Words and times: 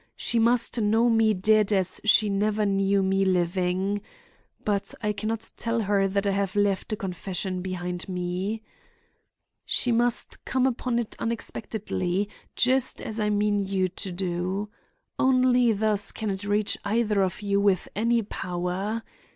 She 0.15 0.39
must 0.39 0.81
know 0.81 1.09
me 1.11 1.31
dead 1.35 1.71
as 1.71 2.01
she 2.03 2.27
never 2.27 2.65
knew 2.65 3.03
me 3.03 3.23
living. 3.23 4.01
But 4.65 4.95
I 4.99 5.13
can 5.13 5.27
not 5.29 5.51
tell 5.57 5.81
her 5.81 6.07
that 6.07 6.25
I 6.25 6.31
have 6.31 6.55
left 6.55 6.91
a 6.91 6.95
confession 6.95 7.61
behind 7.61 8.09
me. 8.09 8.63
She 9.63 9.91
must 9.91 10.43
come 10.43 10.65
upon 10.65 10.97
it 10.97 11.15
unexpectedly, 11.19 12.27
just 12.55 12.99
as 12.99 13.19
I 13.19 13.29
mean 13.29 13.63
you 13.63 13.87
to 13.89 14.11
do. 14.11 14.69
Only 15.19 15.71
thus 15.71 16.11
can 16.11 16.31
it 16.31 16.45
reach 16.45 16.79
either 16.83 17.21
of 17.21 17.43
you 17.43 17.61
with 17.61 17.87
any 17.95 18.23
power. 18.23 19.03